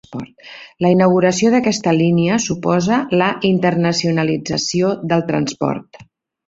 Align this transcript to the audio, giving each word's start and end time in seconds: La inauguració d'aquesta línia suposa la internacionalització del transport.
La 0.85 0.89
inauguració 0.93 1.51
d'aquesta 1.55 1.93
línia 1.99 2.39
suposa 2.47 2.99
la 3.23 3.31
internacionalització 3.53 4.95
del 5.13 5.29
transport. 5.33 6.07